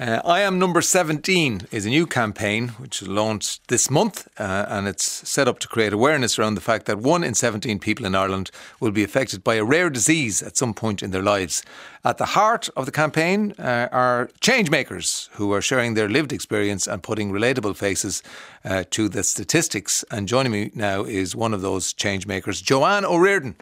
Uh, 0.00 0.20
I 0.24 0.40
am 0.40 0.58
number 0.58 0.82
17 0.82 1.68
is 1.70 1.86
a 1.86 1.88
new 1.88 2.04
campaign 2.04 2.70
which 2.78 3.00
is 3.00 3.06
launched 3.06 3.68
this 3.68 3.88
month 3.88 4.26
uh, 4.40 4.66
and 4.68 4.88
it's 4.88 5.04
set 5.28 5.46
up 5.46 5.60
to 5.60 5.68
create 5.68 5.92
awareness 5.92 6.36
around 6.36 6.56
the 6.56 6.60
fact 6.60 6.86
that 6.86 6.98
one 6.98 7.22
in 7.22 7.34
17 7.34 7.78
people 7.78 8.04
in 8.04 8.16
Ireland 8.16 8.50
will 8.80 8.90
be 8.90 9.04
affected 9.04 9.44
by 9.44 9.54
a 9.54 9.62
rare 9.62 9.90
disease 9.90 10.42
at 10.42 10.56
some 10.56 10.74
point 10.74 11.00
in 11.00 11.12
their 11.12 11.22
lives. 11.22 11.62
At 12.04 12.18
the 12.18 12.24
heart 12.26 12.68
of 12.76 12.86
the 12.86 12.92
campaign 12.92 13.54
uh, 13.56 13.88
are 13.92 14.30
change 14.40 14.68
makers 14.68 15.30
who 15.34 15.52
are 15.52 15.62
sharing 15.62 15.94
their 15.94 16.08
lived 16.08 16.32
experience 16.32 16.88
and 16.88 17.00
putting 17.00 17.30
relatable 17.30 17.76
faces 17.76 18.20
uh, 18.64 18.82
to 18.90 19.08
the 19.08 19.22
statistics. 19.22 20.04
And 20.10 20.26
joining 20.26 20.50
me 20.50 20.72
now 20.74 21.04
is 21.04 21.36
one 21.36 21.54
of 21.54 21.60
those 21.60 21.92
change 21.92 22.26
makers, 22.26 22.60
Joanne 22.60 23.04
O'Riordan. 23.04 23.54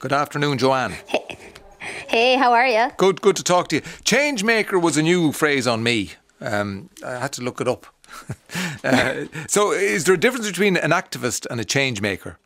Good 0.00 0.12
afternoon, 0.12 0.58
Joanne. 0.58 0.96
Hey, 2.08 2.36
how 2.36 2.52
are 2.52 2.66
you? 2.66 2.90
Good, 2.96 3.20
good 3.20 3.36
to 3.36 3.42
talk 3.42 3.68
to 3.68 3.76
you. 3.76 3.82
Changemaker 3.82 4.80
was 4.80 4.96
a 4.96 5.02
new 5.02 5.32
phrase 5.32 5.66
on 5.66 5.82
me. 5.82 6.12
Um, 6.40 6.90
I 7.04 7.18
had 7.18 7.32
to 7.34 7.42
look 7.42 7.60
it 7.60 7.68
up. 7.68 7.86
uh, 8.84 9.24
so, 9.48 9.72
is 9.72 10.04
there 10.04 10.14
a 10.14 10.18
difference 10.18 10.46
between 10.46 10.76
an 10.76 10.90
activist 10.90 11.46
and 11.50 11.60
a 11.60 11.64
change 11.64 12.00
maker? 12.00 12.38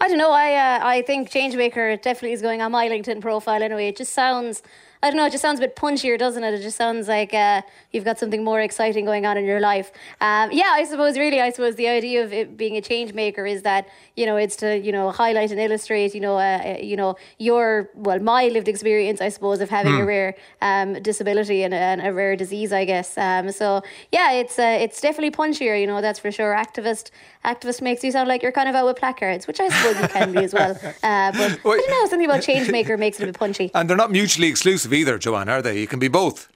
I 0.00 0.08
don't 0.08 0.18
know. 0.18 0.32
I 0.32 0.54
uh, 0.54 0.80
I 0.82 1.02
think 1.02 1.30
changemaker 1.30 2.00
definitely 2.00 2.32
is 2.32 2.42
going 2.42 2.62
on 2.62 2.72
my 2.72 2.88
LinkedIn 2.88 3.20
profile 3.20 3.62
anyway. 3.62 3.88
It 3.88 3.96
just 3.96 4.12
sounds 4.12 4.62
I 5.04 5.10
don't 5.10 5.18
know, 5.18 5.26
it 5.26 5.32
just 5.32 5.42
sounds 5.42 5.58
a 5.58 5.60
bit 5.60 5.76
punchier, 5.76 6.18
doesn't 6.18 6.42
it? 6.42 6.54
It 6.54 6.62
just 6.62 6.78
sounds 6.78 7.08
like 7.08 7.34
uh, 7.34 7.60
you've 7.92 8.06
got 8.06 8.18
something 8.18 8.42
more 8.42 8.62
exciting 8.62 9.04
going 9.04 9.26
on 9.26 9.36
in 9.36 9.44
your 9.44 9.60
life. 9.60 9.92
Um, 10.22 10.50
yeah, 10.50 10.70
I 10.70 10.84
suppose, 10.84 11.18
really, 11.18 11.42
I 11.42 11.50
suppose 11.50 11.74
the 11.74 11.88
idea 11.88 12.24
of 12.24 12.32
it 12.32 12.56
being 12.56 12.78
a 12.78 12.80
change 12.80 13.12
maker 13.12 13.44
is 13.44 13.60
that, 13.64 13.86
you 14.16 14.24
know, 14.24 14.38
it's 14.38 14.56
to, 14.56 14.78
you 14.78 14.92
know, 14.92 15.10
highlight 15.10 15.50
and 15.50 15.60
illustrate, 15.60 16.14
you 16.14 16.22
know, 16.22 16.38
uh, 16.38 16.62
uh 16.64 16.78
you 16.80 16.96
know, 16.96 17.16
your, 17.38 17.90
well, 17.94 18.18
my 18.18 18.48
lived 18.48 18.66
experience, 18.66 19.20
I 19.20 19.28
suppose, 19.28 19.60
of 19.60 19.68
having 19.68 19.92
mm. 19.92 19.98
a 19.98 20.00
hmm. 20.00 20.06
rare 20.06 20.34
um, 20.62 21.02
disability 21.02 21.64
and, 21.64 21.74
and, 21.74 22.00
a 22.00 22.10
rare 22.10 22.34
disease, 22.34 22.72
I 22.72 22.86
guess. 22.86 23.18
Um, 23.18 23.52
so, 23.52 23.82
yeah, 24.10 24.32
it's 24.32 24.58
uh, 24.58 24.78
it's 24.80 25.02
definitely 25.02 25.32
punchier, 25.32 25.78
you 25.78 25.86
know, 25.86 26.00
that's 26.00 26.18
for 26.18 26.32
sure. 26.32 26.54
Activist 26.54 27.10
activist 27.44 27.82
makes 27.82 28.02
you 28.02 28.10
sound 28.10 28.28
like 28.28 28.42
you're 28.42 28.52
kind 28.52 28.70
of 28.70 28.74
out 28.74 28.86
with 28.86 28.96
placards, 28.96 29.46
which 29.46 29.60
I 29.60 29.68
suppose 29.68 30.00
you 30.00 30.08
can 30.08 30.32
be 30.32 30.44
as 30.44 30.54
well. 30.54 30.70
Uh, 31.02 31.30
but 31.32 31.60
well, 31.64 31.74
I 31.74 31.76
don't 31.76 31.90
know, 31.90 32.08
something 32.08 32.24
about 32.24 32.42
change 32.50 32.70
maker 32.70 32.96
makes 32.96 33.20
it 33.20 33.24
a 33.24 33.26
bit 33.26 33.38
punchy. 33.38 33.70
And 33.74 33.88
they're 33.88 33.98
not 33.98 34.10
mutually 34.10 34.48
exclusive 34.48 34.93
either, 34.94 35.18
Joanne, 35.18 35.48
are 35.48 35.62
they? 35.62 35.80
You 35.80 35.86
can 35.86 35.98
be 35.98 36.08
both. 36.08 36.48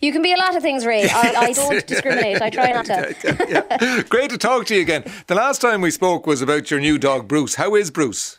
You 0.00 0.12
can 0.12 0.22
be 0.22 0.32
a 0.32 0.36
lot 0.36 0.56
of 0.56 0.62
things, 0.62 0.86
Ray. 0.86 1.08
I, 1.08 1.34
I 1.36 1.52
don't 1.52 1.86
discriminate. 1.86 2.40
I 2.40 2.50
try 2.50 2.72
not 2.72 2.84
to. 2.86 3.14
yeah. 3.48 4.02
Great 4.08 4.30
to 4.30 4.38
talk 4.38 4.66
to 4.66 4.76
you 4.76 4.80
again. 4.80 5.04
The 5.26 5.34
last 5.34 5.60
time 5.60 5.80
we 5.80 5.90
spoke 5.90 6.26
was 6.26 6.40
about 6.40 6.70
your 6.70 6.80
new 6.80 6.98
dog, 6.98 7.26
Bruce. 7.26 7.56
How 7.56 7.74
is 7.74 7.90
Bruce? 7.90 8.38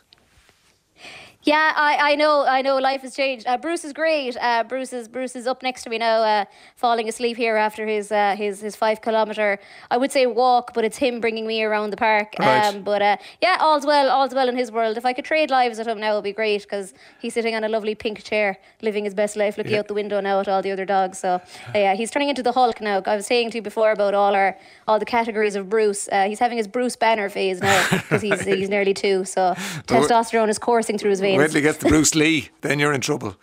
Yeah, 1.50 1.72
I, 1.74 2.12
I 2.12 2.14
know, 2.14 2.46
I 2.46 2.62
know. 2.62 2.78
Life 2.78 3.02
has 3.02 3.16
changed. 3.16 3.44
Uh, 3.44 3.58
Bruce 3.58 3.84
is 3.84 3.92
great. 3.92 4.36
Uh, 4.40 4.62
Bruce 4.62 4.92
is 4.92 5.08
Bruce 5.08 5.34
is 5.34 5.48
up 5.48 5.64
next 5.64 5.82
to 5.82 5.90
me 5.90 5.98
now, 5.98 6.22
uh, 6.22 6.44
falling 6.76 7.08
asleep 7.08 7.36
here 7.36 7.56
after 7.56 7.84
his 7.88 8.12
uh, 8.12 8.36
his 8.36 8.60
his 8.60 8.76
five 8.76 9.00
kilometer. 9.00 9.58
I 9.90 9.96
would 9.96 10.12
say 10.12 10.26
walk, 10.26 10.72
but 10.74 10.84
it's 10.84 10.98
him 10.98 11.20
bringing 11.20 11.48
me 11.48 11.64
around 11.64 11.90
the 11.90 11.96
park. 11.96 12.34
Right. 12.38 12.66
Um, 12.66 12.82
but 12.82 13.02
uh, 13.02 13.16
yeah, 13.42 13.56
all's 13.58 13.84
well, 13.84 14.10
all's 14.10 14.32
well 14.32 14.48
in 14.48 14.56
his 14.56 14.70
world. 14.70 14.96
If 14.96 15.04
I 15.04 15.12
could 15.12 15.24
trade 15.24 15.50
lives 15.50 15.78
with 15.78 15.88
him 15.88 15.98
now, 15.98 16.12
it'd 16.12 16.22
be 16.22 16.32
great 16.32 16.62
because 16.62 16.94
he's 17.20 17.34
sitting 17.34 17.56
on 17.56 17.64
a 17.64 17.68
lovely 17.68 17.96
pink 17.96 18.22
chair, 18.22 18.56
living 18.80 19.02
his 19.02 19.14
best 19.14 19.34
life, 19.34 19.58
looking 19.58 19.72
yeah. 19.72 19.80
out 19.80 19.88
the 19.88 19.94
window 19.94 20.20
now 20.20 20.38
at 20.38 20.46
all 20.46 20.62
the 20.62 20.70
other 20.70 20.84
dogs. 20.84 21.18
So 21.18 21.30
uh, 21.30 21.40
yeah, 21.74 21.96
he's 21.96 22.12
turning 22.12 22.28
into 22.28 22.44
the 22.44 22.52
Hulk 22.52 22.80
now. 22.80 23.02
I 23.04 23.16
was 23.16 23.26
saying 23.26 23.50
to 23.50 23.58
you 23.58 23.62
before 23.62 23.90
about 23.90 24.14
all 24.14 24.36
our 24.36 24.56
all 24.86 25.00
the 25.00 25.10
categories 25.18 25.56
of 25.56 25.68
Bruce. 25.68 26.08
he's 26.12 26.38
having 26.38 26.58
his 26.58 26.68
Bruce 26.68 26.94
Banner 26.94 27.28
phase 27.28 27.60
now 27.60 27.88
because 27.90 28.22
he's 28.22 28.40
he's 28.42 28.68
nearly 28.68 28.94
two. 28.94 29.24
So 29.24 29.54
testosterone 29.88 30.48
is 30.48 30.60
coursing 30.60 30.96
through 30.96 31.10
his 31.10 31.20
veins. 31.20 31.39
Wait 31.40 31.50
till 31.50 31.56
he 31.56 31.62
gets 31.62 31.78
the 31.78 31.88
Bruce 31.88 32.14
Lee, 32.14 32.50
then 32.60 32.78
you're 32.78 32.92
in 32.92 33.00
trouble. 33.00 33.36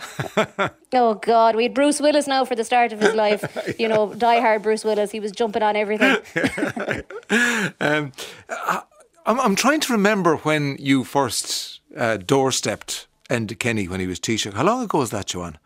oh 0.93 1.15
God, 1.15 1.55
we 1.55 1.63
had 1.63 1.73
Bruce 1.73 1.99
Willis 1.99 2.27
now 2.27 2.45
for 2.45 2.55
the 2.55 2.63
start 2.63 2.93
of 2.93 2.99
his 2.99 3.13
life. 3.25 3.43
yeah. 3.55 3.73
You 3.79 3.87
know, 3.87 4.07
diehard 4.09 4.63
Bruce 4.63 4.83
Willis. 4.83 5.11
He 5.11 5.19
was 5.19 5.31
jumping 5.31 5.63
on 5.63 5.75
everything. 5.75 6.17
um, 7.79 8.11
I, 8.49 8.83
I'm, 9.25 9.39
I'm 9.39 9.55
trying 9.55 9.79
to 9.81 9.93
remember 9.93 10.37
when 10.37 10.77
you 10.79 11.03
first 11.03 11.81
uh, 11.95 12.17
doorstepped 12.17 13.07
Enda 13.29 13.57
Kenny 13.57 13.87
when 13.87 13.99
he 13.99 14.07
was 14.07 14.19
Taoiseach. 14.19 14.53
How 14.53 14.63
long 14.63 14.83
ago 14.83 14.99
was 14.99 15.09
that, 15.11 15.27
Joanne? 15.27 15.57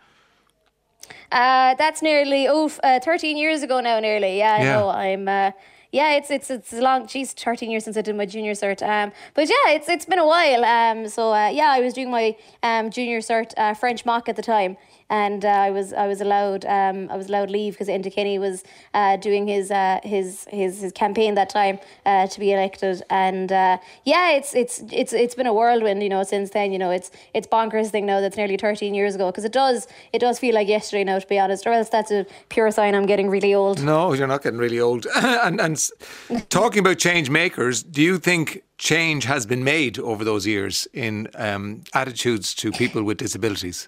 Uh, 1.31 1.75
that's 1.75 2.01
nearly 2.01 2.47
oh, 2.47 2.69
uh, 2.83 2.99
13 2.99 3.37
years 3.37 3.63
ago 3.63 3.79
now, 3.79 3.99
nearly. 3.99 4.37
Yeah, 4.37 4.53
I 4.53 4.63
yeah. 4.63 4.75
know. 4.75 4.89
I'm. 4.89 5.27
Uh, 5.27 5.51
yeah, 5.91 6.13
it's 6.13 6.31
it's 6.31 6.49
it's 6.49 6.71
long. 6.73 7.07
Geez, 7.07 7.33
thirteen 7.33 7.69
years 7.69 7.83
since 7.83 7.97
I 7.97 8.01
did 8.01 8.15
my 8.15 8.25
junior 8.25 8.53
cert. 8.53 8.81
Um, 8.81 9.11
but 9.33 9.49
yeah, 9.49 9.71
it's 9.75 9.89
it's 9.89 10.05
been 10.05 10.19
a 10.19 10.25
while. 10.25 10.63
Um, 10.63 11.07
so 11.09 11.33
uh, 11.33 11.49
yeah, 11.49 11.69
I 11.69 11.81
was 11.81 11.93
doing 11.93 12.09
my 12.09 12.35
um 12.63 12.89
junior 12.89 13.19
cert 13.19 13.53
uh, 13.57 13.73
French 13.73 14.05
mock 14.05 14.29
at 14.29 14.35
the 14.35 14.41
time, 14.41 14.77
and 15.11 15.43
uh, 15.43 15.49
I 15.49 15.71
was 15.71 15.91
I 15.91 16.07
was 16.07 16.21
allowed 16.21 16.65
um, 16.65 17.09
I 17.11 17.17
was 17.17 17.27
allowed 17.27 17.51
leave 17.51 17.73
because 17.73 17.89
Enda 17.89 18.11
Kenny 18.11 18.39
was 18.39 18.63
uh, 18.93 19.17
doing 19.17 19.45
his, 19.45 19.69
uh, 19.69 19.99
his 20.03 20.47
his 20.49 20.81
his 20.81 20.93
campaign 20.93 21.35
that 21.35 21.49
time 21.49 21.79
uh, 22.05 22.27
to 22.27 22.39
be 22.39 22.53
elected, 22.53 23.03
and 23.09 23.51
uh, 23.51 23.77
yeah, 24.05 24.31
it's 24.31 24.55
it's 24.55 24.81
it's 24.91 25.11
it's 25.11 25.35
been 25.35 25.47
a 25.47 25.53
whirlwind, 25.53 26.01
you 26.01 26.09
know, 26.09 26.23
since 26.23 26.51
then. 26.51 26.71
You 26.71 26.79
know, 26.79 26.91
it's 26.91 27.11
it's 27.33 27.45
bonkers 27.45 27.89
thing 27.89 28.05
now 28.05 28.21
that's 28.21 28.37
nearly 28.37 28.55
thirteen 28.55 28.93
years 28.93 29.13
ago 29.13 29.27
because 29.27 29.43
it 29.43 29.51
does 29.51 29.87
it 30.13 30.19
does 30.19 30.39
feel 30.39 30.55
like 30.55 30.69
yesterday 30.69 31.03
now, 31.03 31.19
to 31.19 31.27
be 31.27 31.37
honest, 31.37 31.67
or 31.67 31.73
else 31.73 31.89
that's 31.89 32.11
a 32.11 32.25
pure 32.47 32.71
sign 32.71 32.95
I'm 32.95 33.05
getting 33.05 33.29
really 33.29 33.53
old. 33.53 33.83
No, 33.83 34.13
you're 34.13 34.27
not 34.27 34.43
getting 34.43 34.59
really 34.59 34.79
old. 34.79 35.05
and 35.15 35.59
and 35.59 35.89
talking 36.49 36.79
about 36.79 36.99
change 36.99 37.29
makers, 37.29 37.83
do 37.83 38.01
you 38.01 38.17
think? 38.17 38.63
Change 38.77 39.25
has 39.25 39.45
been 39.45 39.63
made 39.63 39.99
over 39.99 40.23
those 40.23 40.47
years 40.47 40.87
in 40.91 41.27
um, 41.35 41.83
attitudes 41.93 42.55
to 42.55 42.71
people 42.71 43.03
with 43.03 43.17
disabilities 43.19 43.87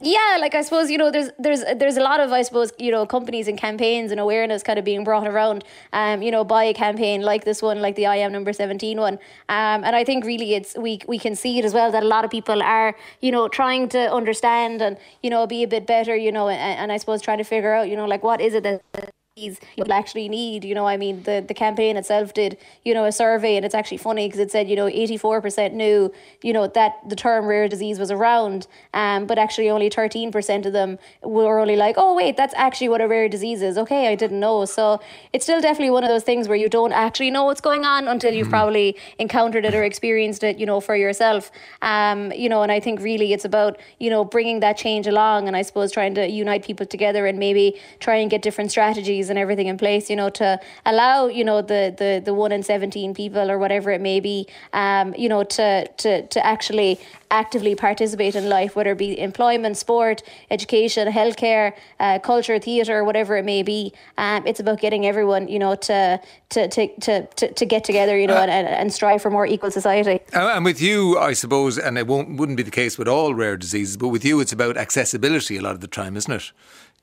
yeah 0.00 0.36
like 0.40 0.54
i 0.56 0.60
suppose 0.60 0.90
you 0.90 0.98
know 0.98 1.10
there's 1.10 1.30
there's 1.38 1.62
there's 1.76 1.96
a 1.96 2.02
lot 2.02 2.18
of 2.18 2.32
i 2.32 2.42
suppose 2.42 2.72
you 2.78 2.90
know 2.90 3.06
companies 3.06 3.46
and 3.46 3.56
campaigns 3.56 4.10
and 4.10 4.20
awareness 4.20 4.62
kind 4.62 4.78
of 4.78 4.84
being 4.84 5.04
brought 5.04 5.26
around 5.26 5.62
um 5.92 6.20
you 6.20 6.32
know 6.32 6.42
by 6.42 6.64
a 6.64 6.74
campaign 6.74 7.22
like 7.22 7.44
this 7.44 7.62
one 7.62 7.80
like 7.80 7.94
the 7.94 8.04
i 8.04 8.16
am 8.16 8.32
number 8.32 8.52
17 8.52 8.98
one. 8.98 9.14
Um 9.48 9.84
and 9.84 9.94
i 9.94 10.02
think 10.02 10.24
really 10.24 10.54
it's 10.54 10.76
we 10.76 11.00
we 11.06 11.18
can 11.18 11.36
see 11.36 11.58
it 11.60 11.64
as 11.64 11.72
well 11.72 11.92
that 11.92 12.02
a 12.02 12.06
lot 12.06 12.24
of 12.24 12.30
people 12.30 12.60
are 12.60 12.96
you 13.20 13.30
know 13.30 13.46
trying 13.48 13.88
to 13.90 14.12
understand 14.12 14.82
and 14.82 14.98
you 15.22 15.30
know 15.30 15.46
be 15.46 15.62
a 15.62 15.68
bit 15.68 15.86
better 15.86 16.16
you 16.16 16.32
know 16.32 16.48
and, 16.48 16.60
and 16.60 16.92
i 16.92 16.96
suppose 16.96 17.22
trying 17.22 17.38
to 17.38 17.44
figure 17.44 17.72
out 17.72 17.88
you 17.88 17.96
know 17.96 18.06
like 18.06 18.24
what 18.24 18.40
is 18.40 18.54
it 18.54 18.64
that 18.64 19.13
you'll 19.36 19.92
actually 19.92 20.28
need. 20.28 20.64
You 20.64 20.76
know, 20.76 20.86
I 20.86 20.96
mean, 20.96 21.24
the, 21.24 21.44
the 21.46 21.54
campaign 21.54 21.96
itself 21.96 22.34
did, 22.34 22.56
you 22.84 22.94
know, 22.94 23.04
a 23.04 23.10
survey, 23.10 23.56
and 23.56 23.64
it's 23.64 23.74
actually 23.74 23.96
funny 23.96 24.28
because 24.28 24.38
it 24.38 24.52
said, 24.52 24.68
you 24.68 24.76
know, 24.76 24.86
84% 24.86 25.72
knew, 25.72 26.12
you 26.42 26.52
know, 26.52 26.68
that 26.68 27.00
the 27.08 27.16
term 27.16 27.46
rare 27.46 27.68
disease 27.68 27.98
was 27.98 28.12
around, 28.12 28.68
um, 28.92 29.26
but 29.26 29.36
actually 29.36 29.68
only 29.70 29.90
13% 29.90 30.66
of 30.66 30.72
them 30.72 31.00
were 31.24 31.58
only 31.58 31.74
like, 31.74 31.96
oh, 31.98 32.14
wait, 32.14 32.36
that's 32.36 32.54
actually 32.54 32.88
what 32.88 33.00
a 33.00 33.08
rare 33.08 33.28
disease 33.28 33.60
is. 33.60 33.76
Okay, 33.76 34.06
I 34.06 34.14
didn't 34.14 34.38
know. 34.38 34.66
So 34.66 35.00
it's 35.32 35.44
still 35.44 35.60
definitely 35.60 35.90
one 35.90 36.04
of 36.04 36.10
those 36.10 36.22
things 36.22 36.46
where 36.46 36.56
you 36.56 36.68
don't 36.68 36.92
actually 36.92 37.32
know 37.32 37.44
what's 37.44 37.60
going 37.60 37.84
on 37.84 38.06
until 38.06 38.32
you've 38.32 38.46
mm. 38.46 38.50
probably 38.50 38.96
encountered 39.18 39.64
it 39.64 39.74
or 39.74 39.82
experienced 39.82 40.44
it, 40.44 40.58
you 40.58 40.66
know, 40.66 40.80
for 40.80 40.94
yourself. 40.94 41.50
Um, 41.82 42.30
you 42.32 42.48
know, 42.48 42.62
and 42.62 42.70
I 42.70 42.78
think 42.78 43.00
really 43.00 43.32
it's 43.32 43.44
about, 43.44 43.80
you 43.98 44.10
know, 44.10 44.24
bringing 44.24 44.60
that 44.60 44.76
change 44.76 45.08
along 45.08 45.48
and 45.48 45.56
I 45.56 45.62
suppose 45.62 45.90
trying 45.90 46.14
to 46.14 46.28
unite 46.28 46.64
people 46.64 46.86
together 46.86 47.26
and 47.26 47.36
maybe 47.36 47.80
try 47.98 48.16
and 48.16 48.30
get 48.30 48.40
different 48.40 48.70
strategies 48.70 49.23
and 49.30 49.38
everything 49.38 49.66
in 49.66 49.76
place, 49.76 50.10
you 50.10 50.16
know, 50.16 50.30
to 50.30 50.60
allow, 50.84 51.26
you 51.26 51.44
know, 51.44 51.62
the 51.62 51.94
the 51.96 52.22
the 52.24 52.34
one 52.34 52.52
in 52.52 52.62
seventeen 52.62 53.14
people 53.14 53.50
or 53.50 53.58
whatever 53.58 53.90
it 53.90 54.00
may 54.00 54.20
be, 54.20 54.46
um, 54.72 55.14
you 55.16 55.28
know, 55.28 55.44
to 55.44 55.86
to 55.88 56.26
to 56.26 56.46
actually 56.46 56.98
actively 57.30 57.74
participate 57.74 58.36
in 58.36 58.48
life, 58.48 58.76
whether 58.76 58.92
it 58.92 58.98
be 58.98 59.18
employment, 59.18 59.76
sport, 59.76 60.22
education, 60.50 61.08
healthcare, 61.08 61.72
uh, 61.98 62.18
culture, 62.20 62.58
theatre, 62.58 63.02
whatever 63.02 63.36
it 63.36 63.44
may 63.44 63.62
be. 63.62 63.92
Um, 64.18 64.46
it's 64.46 64.60
about 64.60 64.78
getting 64.80 65.04
everyone, 65.06 65.48
you 65.48 65.58
know, 65.58 65.74
to 65.74 66.20
to 66.50 66.68
to 66.68 66.88
to 67.00 67.26
to, 67.26 67.52
to 67.52 67.66
get 67.66 67.82
together, 67.84 68.16
you 68.18 68.26
know, 68.26 68.36
uh, 68.36 68.46
and, 68.46 68.68
and 68.68 68.92
strive 68.92 69.20
for 69.20 69.30
more 69.30 69.46
equal 69.46 69.70
society. 69.70 70.20
And 70.32 70.64
with 70.64 70.80
you, 70.80 71.18
I 71.18 71.32
suppose, 71.32 71.78
and 71.78 71.98
it 71.98 72.06
won't 72.06 72.36
wouldn't 72.38 72.56
be 72.56 72.62
the 72.62 72.70
case 72.70 72.98
with 72.98 73.08
all 73.08 73.34
rare 73.34 73.56
diseases, 73.56 73.96
but 73.96 74.08
with 74.08 74.24
you, 74.24 74.40
it's 74.40 74.52
about 74.52 74.76
accessibility 74.76 75.56
a 75.56 75.62
lot 75.62 75.72
of 75.72 75.80
the 75.80 75.88
time, 75.88 76.16
isn't 76.16 76.32
it? 76.32 76.52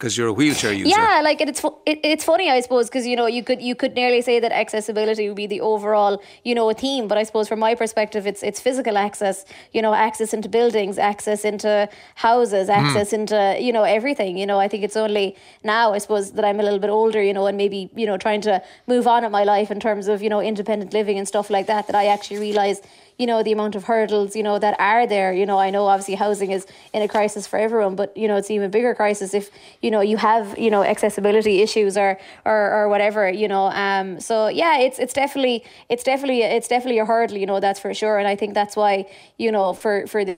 Because 0.01 0.17
you're 0.17 0.29
a 0.29 0.33
wheelchair 0.33 0.73
user. 0.73 0.89
Yeah, 0.89 1.21
like 1.23 1.39
it's 1.41 1.63
it, 1.85 1.99
it's 2.03 2.25
funny, 2.25 2.49
I 2.49 2.59
suppose, 2.61 2.89
because 2.89 3.05
you 3.05 3.15
know 3.15 3.27
you 3.27 3.43
could 3.43 3.61
you 3.61 3.75
could 3.75 3.93
nearly 3.93 4.21
say 4.21 4.39
that 4.39 4.51
accessibility 4.51 5.27
would 5.27 5.37
be 5.37 5.45
the 5.45 5.61
overall 5.61 6.21
you 6.43 6.55
know 6.55 6.69
a 6.71 6.73
theme, 6.73 7.07
but 7.07 7.19
I 7.19 7.23
suppose 7.23 7.47
from 7.47 7.59
my 7.59 7.75
perspective, 7.75 8.25
it's 8.25 8.41
it's 8.41 8.59
physical 8.59 8.97
access, 8.97 9.45
you 9.73 9.81
know, 9.81 9.93
access 9.93 10.33
into 10.33 10.49
buildings, 10.49 10.97
access 10.97 11.45
into 11.45 11.87
houses, 12.15 12.67
hmm. 12.67 12.79
access 12.79 13.11
mm. 13.11 13.19
into 13.19 13.57
you 13.59 13.71
know 13.71 13.83
everything. 13.83 14.37
You 14.37 14.47
know, 14.47 14.59
I 14.59 14.67
think 14.67 14.83
it's 14.83 14.97
only 14.97 15.35
now, 15.63 15.93
I 15.93 15.99
suppose, 15.99 16.31
that 16.31 16.43
I'm 16.43 16.59
a 16.59 16.63
little 16.63 16.79
bit 16.79 16.89
older, 16.89 17.21
you 17.21 17.33
know, 17.33 17.45
and 17.45 17.55
maybe 17.55 17.91
you 17.95 18.07
know 18.07 18.17
trying 18.17 18.41
to 18.41 18.63
move 18.87 19.05
on 19.05 19.23
in 19.23 19.31
my 19.31 19.43
life 19.43 19.69
in 19.69 19.79
terms 19.79 20.07
of 20.07 20.23
you 20.23 20.29
know 20.29 20.41
independent 20.41 20.93
living 20.93 21.19
and 21.19 21.27
stuff 21.27 21.51
like 21.51 21.67
that, 21.67 21.85
that 21.87 21.95
I 21.95 22.07
actually 22.07 22.39
realize 22.39 22.81
you 23.21 23.27
know, 23.27 23.43
the 23.43 23.51
amount 23.51 23.75
of 23.75 23.83
hurdles, 23.83 24.35
you 24.35 24.41
know, 24.41 24.57
that 24.57 24.75
are 24.79 25.05
there. 25.05 25.31
You 25.31 25.45
know, 25.45 25.59
I 25.59 25.69
know 25.69 25.85
obviously 25.85 26.15
housing 26.15 26.49
is 26.51 26.65
in 26.91 27.03
a 27.03 27.07
crisis 27.07 27.45
for 27.45 27.59
everyone, 27.59 27.95
but, 27.95 28.17
you 28.17 28.27
know, 28.27 28.35
it's 28.35 28.49
even 28.49 28.71
bigger 28.71 28.95
crisis 28.95 29.35
if, 29.35 29.51
you 29.83 29.91
know, 29.91 30.01
you 30.01 30.17
have, 30.17 30.57
you 30.57 30.71
know, 30.71 30.81
accessibility 30.83 31.61
issues 31.61 31.97
or, 31.97 32.17
or, 32.45 32.71
or 32.77 32.89
whatever, 32.89 33.29
you 33.29 33.47
know. 33.47 33.65
Um, 33.67 34.19
so 34.19 34.47
yeah, 34.47 34.79
it's, 34.79 34.97
it's 34.97 35.13
definitely, 35.13 35.63
it's 35.87 36.03
definitely, 36.03 36.41
it's 36.41 36.67
definitely 36.67 36.97
a 36.97 37.05
hurdle, 37.05 37.37
you 37.37 37.45
know, 37.45 37.59
that's 37.59 37.79
for 37.79 37.93
sure. 37.93 38.17
And 38.17 38.27
I 38.27 38.35
think 38.35 38.55
that's 38.55 38.75
why, 38.75 39.05
you 39.37 39.51
know, 39.51 39.73
for, 39.73 40.07
for 40.07 40.25
the 40.25 40.35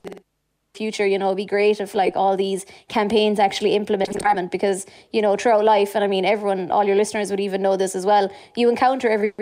future, 0.75 1.07
you 1.07 1.17
know, 1.17 1.27
it'd 1.27 1.37
be 1.37 1.45
great 1.45 1.79
if 1.79 1.95
like 1.95 2.17
all 2.17 2.35
these 2.35 2.65
campaigns 2.89 3.39
actually 3.39 3.75
implement 3.77 4.09
environment 4.13 4.51
because, 4.51 4.85
you 5.13 5.21
know, 5.21 5.37
throughout 5.37 5.63
life, 5.63 5.95
and 5.95 6.03
I 6.03 6.07
mean, 6.07 6.25
everyone, 6.25 6.69
all 6.69 6.83
your 6.83 6.97
listeners 6.97 7.29
would 7.31 7.39
even 7.39 7.61
know 7.61 7.77
this 7.77 7.95
as 7.95 8.05
well, 8.05 8.29
you 8.57 8.69
encounter 8.69 9.07
every 9.07 9.33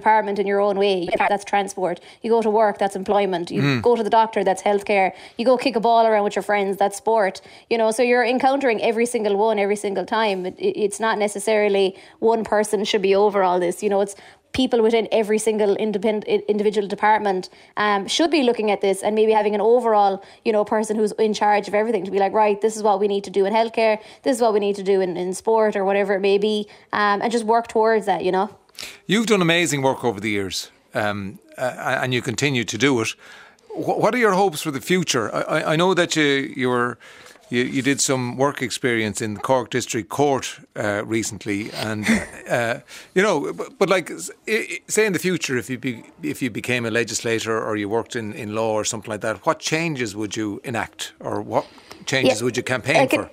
department 0.00 0.38
in 0.38 0.46
your 0.46 0.60
own 0.66 0.76
way. 0.84 1.08
That's 1.32 1.44
transport. 1.44 1.96
You 2.22 2.30
go 2.36 2.40
to 2.42 2.52
work, 2.62 2.78
that's 2.82 2.96
employment. 2.96 3.50
You 3.50 3.62
mm. 3.62 3.82
go 3.88 3.92
to 4.00 4.04
the 4.08 4.14
doctor, 4.20 4.40
that's 4.48 4.62
healthcare. 4.62 5.08
You 5.38 5.44
go 5.44 5.56
kick 5.56 5.74
a 5.76 5.80
ball 5.88 6.06
around 6.06 6.24
with 6.24 6.36
your 6.38 6.46
friends, 6.50 6.76
that's 6.82 6.96
sport. 7.04 7.40
You 7.70 7.78
know, 7.80 7.90
so 7.96 8.02
you're 8.02 8.26
encountering 8.34 8.78
every 8.90 9.06
single 9.14 9.36
one 9.36 9.58
every 9.58 9.80
single 9.86 10.06
time. 10.18 10.38
It, 10.46 10.56
it's 10.84 11.00
not 11.06 11.18
necessarily 11.26 11.86
one 12.32 12.42
person 12.44 12.84
should 12.84 13.02
be 13.02 13.14
over 13.14 13.42
all 13.42 13.58
this. 13.66 13.82
You 13.82 13.90
know, 13.92 14.00
it's 14.00 14.16
people 14.56 14.82
within 14.82 15.06
every 15.12 15.38
single 15.38 15.76
independent 15.76 16.24
individual 16.48 16.88
department 16.88 17.50
um, 17.76 18.08
should 18.08 18.30
be 18.30 18.42
looking 18.42 18.70
at 18.70 18.80
this 18.80 19.02
and 19.02 19.14
maybe 19.14 19.32
having 19.32 19.54
an 19.54 19.60
overall 19.60 20.24
you 20.46 20.52
know 20.52 20.64
person 20.64 20.96
who's 20.96 21.12
in 21.28 21.34
charge 21.34 21.68
of 21.68 21.74
everything 21.74 22.04
to 22.04 22.10
be 22.10 22.18
like 22.18 22.32
right 22.32 22.60
this 22.62 22.74
is 22.74 22.82
what 22.82 22.98
we 22.98 23.06
need 23.06 23.22
to 23.22 23.30
do 23.38 23.44
in 23.44 23.52
healthcare 23.52 24.00
this 24.22 24.34
is 24.36 24.40
what 24.40 24.54
we 24.54 24.60
need 24.66 24.76
to 24.76 24.82
do 24.82 25.02
in, 25.02 25.16
in 25.16 25.34
sport 25.34 25.76
or 25.76 25.84
whatever 25.84 26.14
it 26.14 26.20
may 26.20 26.38
be 26.38 26.66
um, 26.94 27.20
and 27.22 27.30
just 27.30 27.44
work 27.44 27.66
towards 27.68 28.06
that 28.06 28.24
you 28.24 28.32
know 28.32 28.48
you've 29.06 29.26
done 29.26 29.42
amazing 29.42 29.82
work 29.82 30.04
over 30.04 30.20
the 30.20 30.30
years 30.30 30.70
um, 30.94 31.38
uh, 31.58 32.00
and 32.02 32.12
you 32.12 32.22
continue 32.22 32.64
to 32.64 32.78
do 32.78 33.00
it. 33.00 33.14
What 33.74 34.14
are 34.14 34.18
your 34.18 34.32
hopes 34.32 34.62
for 34.62 34.70
the 34.70 34.80
future? 34.80 35.34
I, 35.34 35.72
I 35.72 35.76
know 35.76 35.94
that 35.94 36.16
you 36.16 36.52
you're 36.56 36.98
you, 37.48 37.62
you 37.62 37.82
did 37.82 38.00
some 38.00 38.36
work 38.36 38.60
experience 38.60 39.20
in 39.22 39.34
the 39.34 39.40
Cork 39.40 39.70
District 39.70 40.08
Court 40.08 40.58
uh, 40.74 41.04
recently, 41.04 41.70
and 41.72 42.04
uh, 42.50 42.80
you 43.14 43.22
know, 43.22 43.52
but, 43.52 43.78
but, 43.78 43.88
like 43.88 44.10
say 44.88 45.06
in 45.06 45.12
the 45.12 45.18
future, 45.18 45.56
if 45.56 45.70
you 45.70 45.78
be, 45.78 46.04
if 46.22 46.42
you 46.42 46.50
became 46.50 46.84
a 46.86 46.90
legislator 46.90 47.62
or 47.62 47.76
you 47.76 47.88
worked 47.88 48.16
in, 48.16 48.32
in 48.32 48.54
law 48.54 48.72
or 48.72 48.84
something 48.84 49.10
like 49.10 49.20
that, 49.20 49.46
what 49.46 49.60
changes 49.60 50.16
would 50.16 50.36
you 50.36 50.60
enact, 50.64 51.12
or 51.20 51.40
what 51.40 51.66
changes 52.04 52.40
yeah, 52.40 52.44
would 52.44 52.56
you 52.56 52.62
campaign 52.62 53.08
for? 53.08 53.30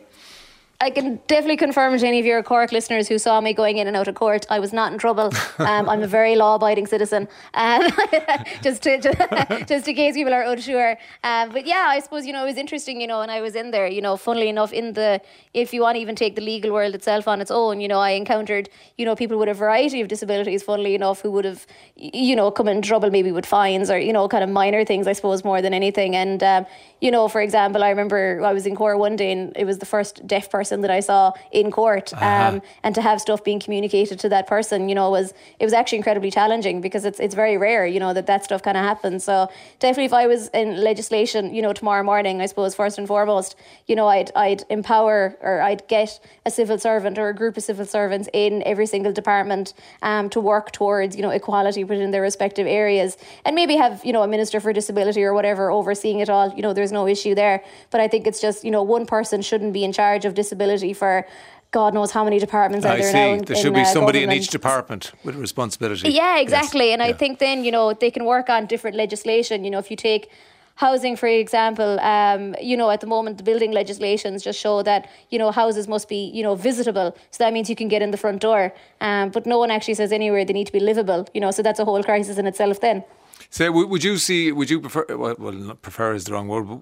I 0.84 0.90
can 0.90 1.22
definitely 1.28 1.56
confirm 1.56 1.98
to 1.98 2.06
any 2.06 2.20
of 2.20 2.26
your 2.26 2.44
Cork 2.44 2.74
listeners 2.74 3.08
who 3.08 3.18
saw 3.18 3.40
me 3.40 3.54
going 3.54 3.78
in 3.78 3.88
and 3.88 3.96
out 3.96 4.10
of 4.10 4.16
court, 4.16 4.46
I 4.50 4.60
was 4.60 4.74
not 4.74 4.92
in 4.92 5.00
trouble. 5.00 5.32
Um, 5.60 5.88
I'm 5.88 6.04
a 6.04 6.08
very 6.08 6.36
law-abiding 6.36 6.88
citizen. 6.88 7.28
Um, 7.54 7.84
just 8.62 8.82
to, 8.84 9.00
to 9.00 9.66
just 9.68 9.88
in 9.88 9.96
case 9.96 10.16
people 10.16 10.34
are 10.34 10.42
unsure. 10.42 10.98
Um, 11.24 11.52
but 11.52 11.66
yeah, 11.66 11.86
I 11.88 12.00
suppose 12.00 12.26
you 12.26 12.34
know 12.34 12.44
it 12.44 12.48
was 12.48 12.58
interesting. 12.58 13.00
You 13.00 13.08
know, 13.08 13.20
when 13.20 13.30
I 13.30 13.40
was 13.40 13.56
in 13.56 13.72
there, 13.72 13.88
you 13.88 14.02
know, 14.02 14.18
funnily 14.18 14.50
enough, 14.50 14.74
in 14.74 14.94
the 14.94 15.22
if 15.54 15.74
you 15.74 15.82
want 15.82 15.96
to 15.96 16.02
even 16.02 16.16
take 16.16 16.36
the 16.36 16.42
legal 16.42 16.74
world 16.74 16.96
itself 16.96 17.28
on 17.28 17.40
its 17.40 17.52
own, 17.52 17.80
you 17.80 17.88
know, 17.88 18.00
I 18.00 18.12
encountered 18.12 18.68
you 18.98 19.06
know 19.06 19.16
people 19.16 19.38
with 19.38 19.48
a 19.48 19.54
variety 19.54 20.02
of 20.02 20.08
disabilities. 20.10 20.64
Funnily 20.64 20.96
enough, 20.96 21.22
who 21.22 21.32
would 21.32 21.46
have 21.46 21.66
you 21.96 22.36
know 22.36 22.52
come 22.52 22.68
in 22.68 22.82
trouble 22.82 23.10
maybe 23.10 23.32
with 23.32 23.46
fines 23.46 23.90
or 23.90 24.00
you 24.00 24.12
know 24.12 24.28
kind 24.28 24.44
of 24.44 24.50
minor 24.50 24.84
things, 24.84 25.08
I 25.08 25.14
suppose, 25.14 25.46
more 25.46 25.62
than 25.62 25.74
anything. 25.74 26.16
And 26.16 26.44
um, 26.44 26.66
you 27.00 27.12
know, 27.12 27.28
for 27.30 27.42
example, 27.42 27.84
I 27.84 27.90
remember 27.90 28.42
I 28.44 28.54
was 28.54 28.66
in 28.66 28.76
court 28.76 28.98
one 28.98 29.16
day 29.16 29.32
and 29.32 29.56
it 29.56 29.66
was 29.66 29.78
the 29.78 29.86
first 29.86 30.26
deaf 30.28 30.50
person 30.50 30.73
that 30.82 30.92
I 30.92 31.00
saw 31.00 31.34
in 31.52 31.72
court. 31.72 32.14
Uh-huh. 32.14 32.56
Um, 32.56 32.62
and 32.84 32.96
to 32.96 33.02
have 33.02 33.22
stuff 33.22 33.44
being 33.44 33.60
communicated 33.60 34.20
to 34.20 34.30
that 34.30 34.48
person, 34.48 34.90
you 34.90 34.96
know, 34.96 35.10
was 35.12 35.34
it 35.60 35.66
was 35.66 35.74
actually 35.74 36.00
incredibly 36.00 36.32
challenging 36.32 36.82
because 36.82 37.06
it's 37.06 37.20
it's 37.20 37.36
very 37.36 37.58
rare, 37.58 37.86
you 37.86 38.00
know, 38.00 38.14
that 38.14 38.28
that 38.28 38.44
stuff 38.44 38.64
kind 38.64 38.78
of 38.78 38.84
happens. 38.84 39.24
So 39.24 39.50
definitely, 39.80 40.06
if 40.06 40.14
I 40.14 40.28
was 40.28 40.50
in 40.50 40.78
legislation, 40.78 41.54
you 41.54 41.62
know, 41.62 41.74
tomorrow 41.74 42.04
morning, 42.04 42.42
I 42.42 42.46
suppose 42.46 42.76
first 42.76 42.98
and 42.98 43.08
foremost, 43.08 43.56
you 43.88 43.96
know, 43.96 44.08
I'd 44.08 44.32
I'd 44.36 44.64
empower 44.70 45.38
or 45.42 45.62
I'd 45.62 45.88
get 45.88 46.20
a 46.46 46.52
civil 46.52 46.78
servant 46.78 47.18
or 47.18 47.30
a 47.30 47.36
group 47.36 47.58
of 47.58 47.64
civil 47.64 47.86
servants 47.86 48.30
in 48.34 48.64
every 48.64 48.86
single 48.86 49.14
department 49.14 49.74
um, 50.02 50.30
to 50.30 50.40
work 50.40 50.72
towards, 50.72 51.16
you 51.16 51.22
know, 51.22 51.30
equality 51.30 51.84
within 51.84 52.12
their 52.12 52.22
respective 52.22 52.68
areas, 52.68 53.18
and 53.46 53.56
maybe 53.56 53.76
have 53.76 54.04
you 54.04 54.14
know 54.14 54.24
a 54.24 54.28
minister 54.28 54.60
for 54.60 54.74
disability 54.74 55.24
or 55.24 55.34
whatever 55.34 55.72
overseeing 55.72 56.20
it 56.20 56.30
all. 56.30 56.54
You 56.54 56.62
know, 56.62 56.74
there's 56.74 56.92
no 56.92 57.08
issue 57.08 57.36
there. 57.36 57.64
But 57.92 58.02
I 58.02 58.08
think 58.08 58.28
it's 58.28 58.42
just, 58.42 58.64
you 58.64 58.72
know, 58.72 58.84
one 58.84 59.06
person 59.06 59.42
shouldn't 59.42 59.74
be 59.74 59.84
in 59.84 59.94
charge 59.94 60.26
of 60.26 60.34
disability 60.34 60.63
for 60.94 61.26
God 61.74 61.94
knows 61.94 62.12
how 62.12 62.24
many 62.24 62.40
departments 62.40 62.86
are 62.86 62.94
I 62.94 62.98
there 62.98 63.12
see. 63.12 63.18
now. 63.18 63.34
In, 63.34 63.46
there 63.46 63.56
should 63.56 63.68
in, 63.68 63.74
be 63.74 63.82
uh, 63.82 63.86
somebody 63.86 64.20
government. 64.20 64.38
in 64.38 64.44
each 64.44 64.50
department 64.50 65.12
with 65.26 65.36
responsibility. 65.36 66.10
Yeah, 66.10 66.40
exactly. 66.40 66.88
Yes. 66.88 66.94
And 66.94 67.02
yeah. 67.02 67.08
I 67.08 67.14
think 67.14 67.40
then, 67.40 67.64
you 67.66 67.72
know, 67.72 67.94
they 67.94 68.12
can 68.12 68.26
work 68.26 68.48
on 68.50 68.68
different 68.68 68.96
legislation. 68.96 69.64
You 69.66 69.72
know, 69.72 69.80
if 69.80 69.90
you 69.90 69.98
take 69.98 70.30
housing, 70.76 71.16
for 71.16 71.28
example, 71.28 72.00
um, 72.00 72.56
you 72.62 72.78
know, 72.78 72.90
at 72.92 73.02
the 73.02 73.08
moment, 73.08 73.38
the 73.38 73.44
building 73.44 73.72
legislations 73.72 74.44
just 74.44 74.60
show 74.60 74.84
that, 74.84 75.10
you 75.32 75.40
know, 75.40 75.52
houses 75.52 75.88
must 75.88 76.08
be, 76.08 76.26
you 76.38 76.44
know, 76.44 76.56
visitable. 76.56 77.16
So 77.32 77.44
that 77.44 77.54
means 77.54 77.70
you 77.70 77.76
can 77.76 77.88
get 77.88 78.02
in 78.02 78.12
the 78.12 78.18
front 78.18 78.40
door. 78.42 78.74
Um, 79.02 79.30
but 79.30 79.46
no 79.46 79.58
one 79.58 79.72
actually 79.72 79.96
says 79.96 80.12
anywhere 80.12 80.46
they 80.46 80.54
need 80.54 80.68
to 80.68 80.74
be 80.74 80.80
livable, 80.80 81.28
you 81.34 81.42
know, 81.42 81.52
so 81.52 81.62
that's 81.62 81.80
a 81.80 81.86
whole 81.86 82.04
crisis 82.04 82.38
in 82.38 82.46
itself 82.48 82.82
then. 82.82 83.04
So, 83.54 83.72
would 83.72 84.04
you 84.04 84.18
see? 84.18 84.52
Would 84.52 84.72
you 84.72 84.82
prefer? 84.82 85.06
Well, 85.16 85.36
well 85.38 85.52
not 85.52 85.84
prefer 85.84 86.16
is 86.16 86.24
the 86.24 86.34
wrong 86.34 86.48
word. 86.48 86.82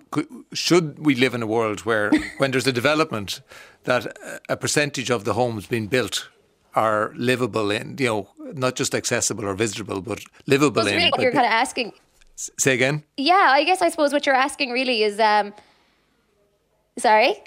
should 0.53 1.06
we 1.06 1.15
live 1.15 1.33
in 1.33 1.44
a 1.44 1.45
world 1.45 1.81
where, 1.81 2.09
when 2.38 2.51
there's 2.51 2.65
a 2.65 2.71
development, 2.71 3.41
that 3.83 4.18
a 4.47 4.56
percentage 4.56 5.12
of 5.12 5.25
the 5.25 5.33
homes 5.33 5.68
being 5.68 5.88
built 5.88 6.29
are 6.73 7.12
livable 7.18 7.71
in, 7.71 7.97
you 8.00 8.06
know, 8.06 8.29
not 8.53 8.75
just 8.75 8.95
accessible 8.95 9.44
or 9.44 9.53
visitable, 9.53 10.00
but 10.00 10.23
livable 10.47 10.88
in. 10.88 10.95
Really 10.95 11.09
what 11.09 11.19
you're 11.19 11.33
kind 11.33 11.45
of 11.45 11.51
asking. 11.51 11.91
Say 12.38 12.73
again. 12.73 13.03
Yeah, 13.18 13.47
I 13.50 13.65
guess 13.65 13.81
I 13.81 13.89
suppose 13.89 14.13
what 14.13 14.25
you're 14.25 14.33
asking 14.33 14.71
really 14.71 15.03
is, 15.03 15.19
um, 15.19 15.53
sorry. 16.97 17.44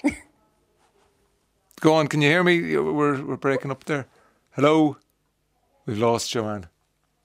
Go 1.79 1.95
on. 1.95 2.07
Can 2.09 2.21
you 2.21 2.29
hear 2.29 2.43
me? 2.43 2.77
We're 2.77 3.23
we're 3.23 3.37
breaking 3.37 3.71
up 3.71 3.85
there. 3.85 4.05
Hello. 4.51 4.97
We've 5.87 5.97
lost 5.97 6.29
Joanne. 6.29 6.67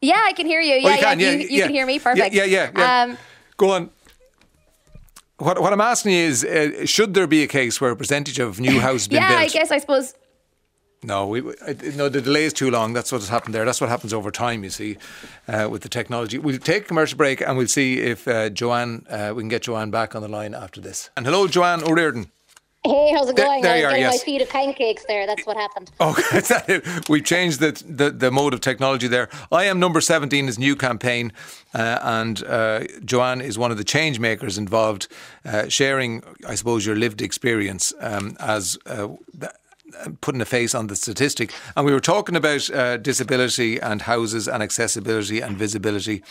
Yeah, 0.00 0.22
I 0.24 0.32
can 0.32 0.46
hear 0.46 0.60
you. 0.60 0.76
Yeah, 0.76 0.88
oh, 0.88 0.92
you, 0.92 0.98
can, 0.98 1.20
yeah, 1.20 1.30
you, 1.30 1.38
you 1.38 1.46
yeah. 1.50 1.64
can 1.64 1.74
hear 1.74 1.86
me. 1.86 1.98
Perfect. 1.98 2.34
Yeah, 2.34 2.44
yeah, 2.44 2.70
yeah. 2.74 3.02
Um, 3.02 3.18
Go 3.56 3.70
on. 3.72 3.90
What, 5.38 5.60
what 5.60 5.72
I'm 5.72 5.80
asking 5.80 6.12
you 6.12 6.18
is, 6.18 6.44
uh, 6.44 6.86
should 6.86 7.14
there 7.14 7.26
be 7.26 7.42
a 7.42 7.46
case 7.46 7.80
where 7.80 7.90
a 7.90 7.96
percentage 7.96 8.38
of 8.38 8.60
new 8.60 8.80
houses 8.80 9.08
been 9.08 9.16
yeah, 9.16 9.28
built? 9.28 9.40
Yeah, 9.40 9.44
I 9.44 9.48
guess 9.48 9.70
I 9.70 9.78
suppose. 9.78 10.14
No, 11.02 11.26
we, 11.26 11.40
no, 11.40 12.10
the 12.10 12.20
delay 12.20 12.44
is 12.44 12.52
too 12.52 12.70
long. 12.70 12.92
That's 12.92 13.10
what 13.10 13.22
has 13.22 13.30
happened 13.30 13.54
there. 13.54 13.64
That's 13.64 13.80
what 13.80 13.88
happens 13.88 14.12
over 14.12 14.30
time, 14.30 14.62
you 14.64 14.68
see, 14.70 14.98
uh, 15.48 15.66
with 15.70 15.80
the 15.80 15.88
technology. 15.88 16.36
We'll 16.36 16.58
take 16.58 16.82
a 16.82 16.86
commercial 16.86 17.16
break 17.16 17.40
and 17.40 17.56
we'll 17.56 17.68
see 17.68 18.00
if 18.00 18.28
uh, 18.28 18.50
Joanne, 18.50 19.06
uh, 19.08 19.32
we 19.34 19.42
can 19.42 19.48
get 19.48 19.62
Joanne 19.62 19.90
back 19.90 20.14
on 20.14 20.20
the 20.20 20.28
line 20.28 20.54
after 20.54 20.78
this. 20.78 21.08
And 21.16 21.24
hello, 21.24 21.46
Joanne 21.46 21.82
O'Riordan. 21.82 22.30
Hey, 22.82 23.12
how's 23.14 23.28
it 23.28 23.36
going? 23.36 23.60
There, 23.60 23.74
there 23.74 23.88
I 23.88 23.92
was 23.92 23.92
getting 23.92 24.00
yes. 24.00 24.20
my 24.20 24.24
feed 24.24 24.40
of 24.40 24.48
pancakes 24.48 25.04
there. 25.06 25.26
That's 25.26 25.46
what 25.46 25.56
happened. 25.56 25.90
Okay, 26.00 26.80
we've 27.08 27.24
changed 27.24 27.60
the, 27.60 27.72
the, 27.86 28.10
the 28.10 28.30
mode 28.30 28.54
of 28.54 28.60
technology 28.60 29.06
there. 29.06 29.28
I 29.52 29.64
am 29.64 29.78
number 29.78 30.00
17 30.00 30.48
is 30.48 30.58
new 30.58 30.74
campaign, 30.74 31.32
uh, 31.74 31.98
and 32.02 32.42
uh, 32.44 32.84
Joanne 33.04 33.42
is 33.42 33.58
one 33.58 33.70
of 33.70 33.76
the 33.76 33.84
change 33.84 34.18
makers 34.18 34.56
involved, 34.56 35.08
uh, 35.44 35.68
sharing, 35.68 36.22
I 36.46 36.54
suppose, 36.54 36.86
your 36.86 36.96
lived 36.96 37.20
experience 37.20 37.92
um, 38.00 38.36
as 38.40 38.78
uh, 38.86 39.08
putting 40.20 40.40
a 40.40 40.44
face 40.44 40.74
on 40.74 40.86
the 40.86 40.96
statistic. 40.96 41.52
And 41.76 41.86
we 41.86 41.92
were 41.92 42.00
talking 42.00 42.36
about 42.36 42.70
uh, 42.70 42.96
disability 42.96 43.78
and 43.80 44.02
houses 44.02 44.48
and 44.48 44.62
accessibility 44.62 45.40
and 45.40 45.56
visibility. 45.56 46.22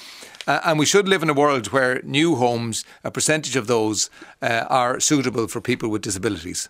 Uh, 0.47 0.59
and 0.65 0.79
we 0.79 0.85
should 0.85 1.07
live 1.07 1.23
in 1.23 1.29
a 1.29 1.33
world 1.33 1.67
where 1.67 2.01
new 2.03 2.35
homes, 2.35 2.83
a 3.03 3.11
percentage 3.11 3.55
of 3.55 3.67
those, 3.67 4.09
uh, 4.41 4.65
are 4.69 4.99
suitable 4.99 5.47
for 5.47 5.61
people 5.61 5.89
with 5.89 6.01
disabilities. 6.01 6.69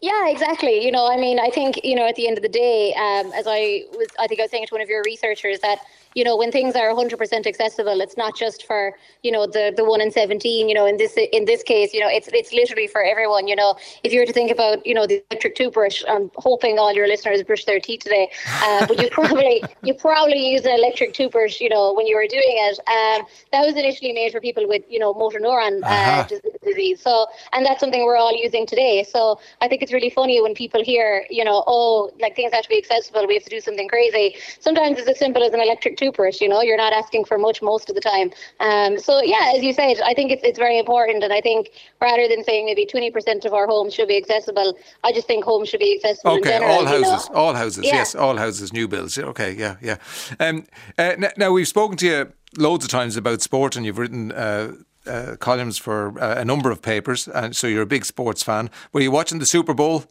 Yeah, 0.00 0.28
exactly. 0.28 0.84
You 0.84 0.90
know, 0.90 1.08
I 1.10 1.16
mean, 1.16 1.38
I 1.38 1.48
think 1.48 1.80
you 1.84 1.94
know, 1.94 2.06
at 2.06 2.16
the 2.16 2.26
end 2.26 2.36
of 2.36 2.42
the 2.42 2.48
day, 2.48 2.92
um, 2.94 3.32
as 3.32 3.46
I 3.46 3.84
was, 3.92 4.08
I 4.18 4.26
think 4.26 4.40
I 4.40 4.44
was 4.44 4.50
saying 4.50 4.66
to 4.66 4.74
one 4.74 4.80
of 4.80 4.88
your 4.88 5.02
researchers 5.04 5.60
that 5.60 5.78
you 6.14 6.24
know, 6.24 6.36
when 6.36 6.50
things 6.50 6.74
are 6.74 6.88
100% 6.88 7.46
accessible, 7.46 8.00
it's 8.00 8.16
not 8.16 8.36
just 8.36 8.66
for, 8.66 8.94
you 9.22 9.30
know, 9.30 9.46
the, 9.46 9.72
the 9.76 9.84
one 9.84 10.00
in 10.00 10.10
17, 10.10 10.68
you 10.68 10.74
know, 10.74 10.86
in 10.86 10.96
this, 10.96 11.16
in 11.32 11.44
this 11.44 11.62
case, 11.62 11.94
you 11.94 12.00
know, 12.00 12.08
it's, 12.08 12.28
it's 12.32 12.52
literally 12.52 12.86
for 12.86 13.02
everyone, 13.02 13.48
you 13.48 13.56
know, 13.56 13.76
if 14.02 14.12
you 14.12 14.20
were 14.20 14.26
to 14.26 14.32
think 14.32 14.50
about, 14.50 14.84
you 14.86 14.94
know, 14.94 15.06
the 15.06 15.22
electric 15.30 15.54
toothbrush, 15.54 16.02
I'm 16.08 16.30
hoping 16.36 16.78
all 16.78 16.92
your 16.92 17.08
listeners 17.08 17.42
brush 17.42 17.64
their 17.64 17.80
teeth 17.80 18.00
today, 18.00 18.30
uh, 18.62 18.86
but 18.86 19.00
you 19.00 19.08
probably, 19.12 19.62
you 19.82 19.94
probably 19.94 20.50
use 20.52 20.64
an 20.64 20.72
electric 20.72 21.14
toothbrush, 21.14 21.60
you 21.60 21.68
know, 21.68 21.92
when 21.94 22.06
you 22.06 22.16
were 22.16 22.26
doing 22.26 22.42
it. 22.44 22.78
Um, 22.88 23.26
that 23.52 23.66
was 23.66 23.76
initially 23.76 24.12
made 24.12 24.32
for 24.32 24.40
people 24.40 24.68
with, 24.68 24.82
you 24.88 24.98
know, 24.98 25.14
motor 25.14 25.40
neuron 25.40 25.82
uh, 25.82 25.86
uh-huh. 25.86 26.38
disease. 26.64 27.00
So, 27.00 27.26
and 27.52 27.64
that's 27.64 27.80
something 27.80 28.04
we're 28.04 28.16
all 28.16 28.36
using 28.36 28.66
today. 28.66 29.04
So 29.04 29.40
I 29.60 29.68
think 29.68 29.82
it's 29.82 29.92
really 29.92 30.10
funny 30.10 30.40
when 30.40 30.54
people 30.54 30.82
hear, 30.84 31.26
you 31.30 31.44
know, 31.44 31.64
oh, 31.66 32.10
like 32.20 32.36
things 32.36 32.52
have 32.52 32.64
to 32.64 32.68
be 32.68 32.78
accessible, 32.78 33.26
we 33.26 33.34
have 33.34 33.44
to 33.44 33.50
do 33.50 33.60
something 33.60 33.88
crazy. 33.88 34.36
Sometimes 34.60 34.98
it's 34.98 35.08
as 35.08 35.18
simple 35.18 35.42
as 35.42 35.52
an 35.52 35.60
electric 35.60 35.96
toothbrush. 36.02 36.40
You 36.40 36.48
know, 36.48 36.62
you're 36.62 36.76
not 36.76 36.92
asking 36.92 37.24
for 37.24 37.38
much 37.38 37.62
most 37.62 37.88
of 37.88 37.94
the 37.94 38.00
time. 38.00 38.30
Um, 38.60 38.98
so 38.98 39.22
yeah, 39.22 39.52
as 39.56 39.62
you 39.62 39.72
said, 39.72 40.00
I 40.04 40.14
think 40.14 40.30
it's 40.32 40.42
it's 40.42 40.58
very 40.58 40.78
important, 40.78 41.22
and 41.24 41.32
I 41.32 41.40
think 41.40 41.70
rather 42.00 42.28
than 42.28 42.44
saying 42.44 42.66
maybe 42.66 42.86
20% 42.86 43.44
of 43.44 43.52
our 43.52 43.66
homes 43.66 43.94
should 43.94 44.08
be 44.08 44.16
accessible, 44.16 44.76
I 45.04 45.12
just 45.12 45.26
think 45.26 45.44
homes 45.44 45.68
should 45.68 45.80
be 45.80 45.94
accessible. 45.96 46.32
Okay, 46.38 46.50
general, 46.50 46.72
all 46.72 46.86
houses, 46.86 47.30
know? 47.30 47.36
all 47.36 47.54
houses, 47.54 47.84
yeah. 47.84 47.94
yes, 47.94 48.14
all 48.14 48.36
houses, 48.36 48.72
new 48.72 48.88
builds. 48.88 49.18
Okay, 49.18 49.52
yeah, 49.52 49.76
yeah. 49.80 49.96
Um, 50.40 50.66
uh, 50.98 51.14
now 51.36 51.52
we've 51.52 51.68
spoken 51.68 51.96
to 51.98 52.06
you 52.06 52.32
loads 52.56 52.84
of 52.84 52.90
times 52.90 53.16
about 53.16 53.42
sport, 53.42 53.76
and 53.76 53.86
you've 53.86 53.98
written. 53.98 54.32
Uh, 54.32 54.72
uh, 55.04 55.34
columns 55.40 55.78
for 55.78 56.16
uh, 56.22 56.36
a 56.38 56.44
number 56.44 56.70
of 56.70 56.80
papers, 56.80 57.26
and 57.26 57.56
so 57.56 57.66
you're 57.66 57.82
a 57.82 57.86
big 57.86 58.04
sports 58.04 58.44
fan. 58.44 58.70
Were 58.92 59.00
you 59.00 59.10
watching 59.10 59.40
the 59.40 59.46
Super 59.46 59.74
Bowl? 59.74 60.04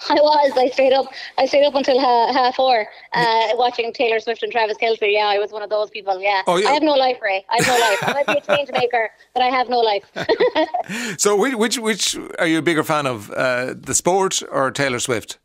I 0.08 0.14
was. 0.14 0.52
I 0.56 0.68
stayed 0.68 0.92
up. 0.92 1.06
I 1.38 1.46
stayed 1.46 1.64
up 1.66 1.74
until 1.74 1.98
ha- 1.98 2.32
half 2.32 2.54
four, 2.54 2.86
uh, 3.12 3.48
watching 3.54 3.92
Taylor 3.92 4.20
Swift 4.20 4.42
and 4.42 4.52
Travis 4.52 4.76
Kelce. 4.78 5.12
Yeah, 5.12 5.26
I 5.26 5.38
was 5.38 5.50
one 5.50 5.62
of 5.62 5.70
those 5.70 5.90
people. 5.90 6.20
Yeah. 6.20 6.42
Oh, 6.46 6.56
yeah. 6.56 6.68
I 6.68 6.72
have 6.74 6.82
no 6.82 6.92
life, 6.94 7.18
Ray. 7.20 7.44
I 7.50 7.56
have 7.62 7.66
no 7.66 7.78
life. 7.78 7.98
I 8.02 8.12
might 8.12 8.26
be 8.26 8.38
a 8.52 8.56
change 8.56 8.70
maker, 8.72 9.10
but 9.34 9.42
I 9.42 9.46
have 9.46 9.68
no 9.68 9.78
life. 9.80 10.04
So, 11.18 11.36
which 11.36 11.54
which, 11.54 11.78
which 11.78 12.16
are 12.38 12.46
you 12.46 12.58
a 12.58 12.62
bigger 12.62 12.84
fan 12.84 13.06
of, 13.06 13.30
uh, 13.32 13.74
the 13.76 13.94
sport 13.94 14.42
or 14.50 14.70
Taylor 14.70 14.98
Swift? 15.00 15.38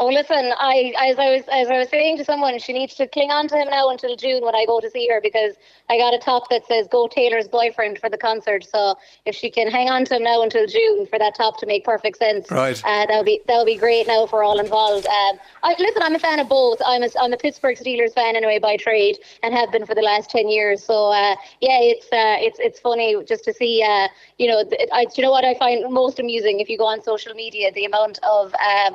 Oh, 0.00 0.06
listen, 0.06 0.52
I 0.60 0.94
as 0.96 1.18
I 1.18 1.30
was 1.30 1.42
as 1.50 1.68
I 1.68 1.78
was 1.78 1.88
saying 1.88 2.18
to 2.18 2.24
someone, 2.24 2.56
she 2.60 2.72
needs 2.72 2.94
to 2.94 3.08
cling 3.08 3.32
on 3.32 3.48
to 3.48 3.56
him 3.56 3.68
now 3.68 3.90
until 3.90 4.14
June 4.14 4.44
when 4.44 4.54
I 4.54 4.64
go 4.64 4.78
to 4.78 4.88
see 4.88 5.08
her 5.08 5.20
because 5.20 5.56
I 5.90 5.98
got 5.98 6.14
a 6.14 6.18
top 6.18 6.48
that 6.50 6.64
says 6.66 6.86
"Go 6.88 7.08
Taylor's 7.08 7.48
boyfriend" 7.48 7.98
for 7.98 8.08
the 8.08 8.16
concert. 8.16 8.64
So 8.64 8.96
if 9.26 9.34
she 9.34 9.50
can 9.50 9.68
hang 9.68 9.88
on 9.90 10.04
to 10.04 10.14
him 10.14 10.22
now 10.22 10.42
until 10.42 10.68
June 10.68 11.06
for 11.06 11.18
that 11.18 11.34
top 11.34 11.58
to 11.58 11.66
make 11.66 11.84
perfect 11.84 12.18
sense, 12.18 12.48
Right. 12.48 12.80
Uh, 12.84 13.06
that 13.06 13.16
would 13.16 13.26
be 13.26 13.40
that 13.48 13.56
would 13.56 13.66
be 13.66 13.76
great 13.76 14.06
now 14.06 14.26
for 14.26 14.44
all 14.44 14.60
involved. 14.60 15.06
Um, 15.06 15.40
I, 15.64 15.74
listen, 15.80 16.02
I'm 16.02 16.14
a 16.14 16.20
fan 16.20 16.38
of 16.38 16.48
both. 16.48 16.80
I'm 16.86 17.02
a 17.02 17.08
I'm 17.20 17.32
a 17.32 17.36
Pittsburgh 17.36 17.76
Steelers 17.76 18.14
fan 18.14 18.36
anyway 18.36 18.60
by 18.60 18.76
trade 18.76 19.18
and 19.42 19.52
have 19.52 19.72
been 19.72 19.84
for 19.84 19.96
the 19.96 20.02
last 20.02 20.30
ten 20.30 20.48
years. 20.48 20.84
So 20.84 21.10
uh, 21.10 21.34
yeah, 21.60 21.80
it's 21.80 22.06
uh, 22.06 22.38
it's 22.38 22.60
it's 22.60 22.78
funny 22.78 23.16
just 23.24 23.42
to 23.44 23.52
see. 23.52 23.82
Uh, 23.82 24.06
you 24.38 24.46
know, 24.46 24.62
th- 24.62 24.88
I, 24.92 25.06
do 25.06 25.10
you 25.16 25.22
know 25.24 25.32
what 25.32 25.44
I 25.44 25.54
find 25.54 25.92
most 25.92 26.20
amusing 26.20 26.60
if 26.60 26.68
you 26.68 26.78
go 26.78 26.86
on 26.86 27.02
social 27.02 27.34
media, 27.34 27.72
the 27.72 27.84
amount 27.84 28.20
of 28.22 28.54
um, 28.54 28.94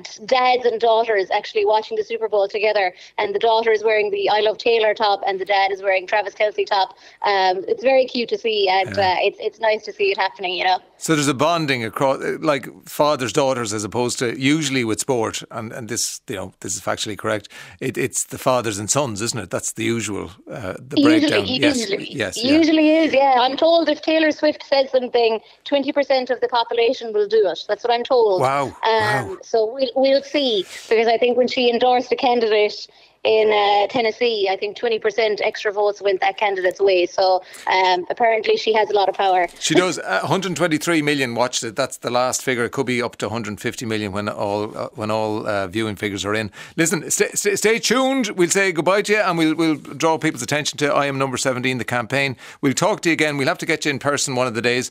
uh, 0.00 0.24
dads 0.26 0.64
and 0.64 0.80
daughters 0.80 1.30
actually 1.30 1.64
watching 1.64 1.96
the 1.96 2.04
Super 2.04 2.28
Bowl 2.28 2.48
together, 2.48 2.94
and 3.18 3.34
the 3.34 3.38
daughter 3.38 3.70
is 3.70 3.84
wearing 3.84 4.10
the 4.10 4.28
I 4.28 4.40
Love 4.40 4.58
Taylor 4.58 4.94
top, 4.94 5.22
and 5.26 5.40
the 5.40 5.44
dad 5.44 5.72
is 5.72 5.82
wearing 5.82 6.06
Travis 6.06 6.34
Kelce 6.34 6.66
top. 6.66 6.96
Um, 7.22 7.64
it's 7.68 7.82
very 7.82 8.06
cute 8.06 8.28
to 8.30 8.38
see, 8.38 8.68
and 8.68 8.98
uh, 8.98 9.16
it's 9.18 9.38
it's 9.40 9.60
nice 9.60 9.84
to 9.84 9.92
see 9.92 10.10
it 10.10 10.18
happening. 10.18 10.54
You 10.54 10.64
know. 10.64 10.78
So 11.02 11.14
there's 11.14 11.28
a 11.28 11.34
bonding 11.34 11.82
across, 11.82 12.20
like 12.40 12.68
fathers, 12.86 13.32
daughters, 13.32 13.72
as 13.72 13.84
opposed 13.84 14.18
to 14.18 14.38
usually 14.38 14.84
with 14.84 15.00
sport, 15.00 15.42
and, 15.50 15.72
and 15.72 15.88
this, 15.88 16.20
you 16.28 16.36
know, 16.36 16.52
this 16.60 16.76
is 16.76 16.82
factually 16.82 17.16
correct. 17.16 17.48
It, 17.80 17.96
it's 17.96 18.24
the 18.24 18.36
fathers 18.36 18.78
and 18.78 18.90
sons, 18.90 19.22
isn't 19.22 19.40
it? 19.40 19.48
That's 19.48 19.72
the 19.72 19.84
usual, 19.84 20.30
uh, 20.50 20.74
the 20.78 21.00
breakdown. 21.02 21.46
Usually, 21.46 22.12
yes, 22.12 22.36
usually, 22.36 22.86
yeah. 22.86 23.02
is. 23.04 23.14
Yeah, 23.14 23.36
I'm 23.38 23.56
told 23.56 23.88
if 23.88 24.02
Taylor 24.02 24.30
Swift 24.30 24.62
says 24.62 24.90
something, 24.90 25.40
twenty 25.64 25.90
percent 25.90 26.28
of 26.28 26.38
the 26.42 26.48
population 26.48 27.14
will 27.14 27.28
do 27.28 27.48
it. 27.48 27.64
That's 27.66 27.82
what 27.82 27.94
I'm 27.94 28.04
told. 28.04 28.42
Wow, 28.42 28.66
Um, 28.66 28.72
wow. 28.82 29.38
So 29.42 29.72
we'll 29.72 29.90
we'll 29.96 30.22
see 30.22 30.66
because 30.90 31.08
I 31.08 31.16
think 31.16 31.38
when 31.38 31.48
she 31.48 31.70
endorsed 31.70 32.12
a 32.12 32.16
candidate 32.16 32.86
in 33.22 33.50
uh, 33.52 33.86
Tennessee, 33.88 34.48
I 34.50 34.56
think 34.56 34.76
twenty 34.76 34.98
percent 34.98 35.40
extra 35.44 35.72
votes 35.72 36.00
went 36.00 36.20
that 36.20 36.36
candidate's 36.38 36.80
way. 36.80 37.06
So 37.06 37.42
um, 37.66 38.06
apparently 38.08 38.56
she 38.56 38.72
has 38.72 38.88
a 38.90 38.94
lot 38.94 39.08
of 39.08 39.14
power. 39.14 39.46
She 39.58 39.74
does. 39.74 39.98
Uh, 39.98 40.20
123 40.22 41.02
million 41.02 41.34
watched 41.34 41.62
it. 41.62 41.76
That's 41.76 41.98
the 41.98 42.10
last 42.10 42.42
figure. 42.42 42.64
It 42.64 42.72
could 42.72 42.86
be 42.86 43.02
up 43.02 43.16
to 43.16 43.26
150 43.26 43.84
million 43.84 44.12
when 44.12 44.28
all 44.28 44.76
uh, 44.76 44.88
when 44.94 45.10
all 45.10 45.46
uh, 45.46 45.66
viewing 45.66 45.96
figures 45.96 46.24
are 46.24 46.34
in. 46.34 46.50
Listen, 46.76 47.10
stay, 47.10 47.30
stay 47.34 47.78
tuned. 47.78 48.28
We'll 48.30 48.48
say 48.48 48.72
goodbye 48.72 49.02
to 49.02 49.12
you, 49.12 49.18
and 49.18 49.36
we'll 49.36 49.54
we'll 49.54 49.76
draw 49.76 50.16
people's 50.16 50.42
attention 50.42 50.78
to 50.78 50.92
I 50.92 51.06
am 51.06 51.18
number 51.18 51.36
17, 51.36 51.78
the 51.78 51.84
campaign. 51.84 52.36
We'll 52.62 52.72
talk 52.72 53.02
to 53.02 53.10
you 53.10 53.12
again. 53.12 53.36
We'll 53.36 53.48
have 53.48 53.58
to 53.58 53.66
get 53.66 53.84
you 53.84 53.90
in 53.90 53.98
person 53.98 54.34
one 54.34 54.46
of 54.46 54.54
the 54.54 54.62
days. 54.62 54.90